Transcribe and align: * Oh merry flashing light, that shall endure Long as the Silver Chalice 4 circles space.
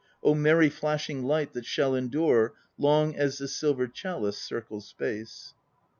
* 0.13 0.23
Oh 0.23 0.33
merry 0.33 0.71
flashing 0.71 1.21
light, 1.21 1.53
that 1.53 1.63
shall 1.67 1.93
endure 1.93 2.55
Long 2.79 3.15
as 3.15 3.37
the 3.37 3.47
Silver 3.47 3.87
Chalice 3.87 4.39
4 4.49 4.57
circles 4.57 4.87
space. 4.87 5.53